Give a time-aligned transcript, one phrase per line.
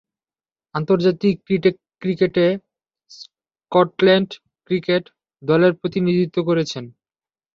[0.75, 1.35] আন্তর্জাতিক
[2.01, 2.45] ক্রিকেটে
[3.11, 4.29] Scotland
[4.69, 5.03] cricket
[5.43, 6.83] দলের প্রতিনিধিত্ব করছেন।